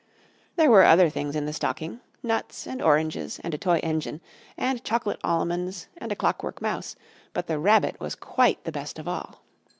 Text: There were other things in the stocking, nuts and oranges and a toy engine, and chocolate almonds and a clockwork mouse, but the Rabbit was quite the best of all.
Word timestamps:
There 0.55 0.71
were 0.71 0.81
other 0.83 1.11
things 1.11 1.35
in 1.35 1.45
the 1.45 1.53
stocking, 1.53 1.99
nuts 2.23 2.65
and 2.65 2.81
oranges 2.81 3.39
and 3.43 3.53
a 3.53 3.57
toy 3.59 3.77
engine, 3.83 4.19
and 4.57 4.83
chocolate 4.83 5.19
almonds 5.23 5.89
and 5.95 6.11
a 6.11 6.15
clockwork 6.15 6.59
mouse, 6.59 6.95
but 7.33 7.45
the 7.45 7.59
Rabbit 7.59 7.99
was 7.99 8.15
quite 8.15 8.63
the 8.63 8.71
best 8.71 8.97
of 8.97 9.07
all. 9.07 9.41